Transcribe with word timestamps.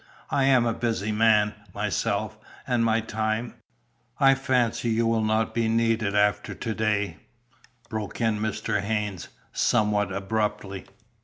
I 0.31 0.45
am 0.45 0.65
a 0.65 0.73
busy 0.73 1.11
man, 1.11 1.53
myself, 1.75 2.35
and 2.65 2.83
my 2.83 3.01
time" 3.01 3.53
"I 4.29 4.33
fancy 4.33 4.89
you 4.89 5.05
will 5.05 5.21
not 5.23 5.53
be 5.53 5.67
needed 5.67 6.15
after 6.15 6.55
to 6.55 6.73
day," 6.73 7.17
broke 7.87 8.19
in 8.19 8.39
Mr. 8.39 8.81
Haynes, 8.81 9.27
somewhat 9.53 10.11
abruptly. 10.11 10.85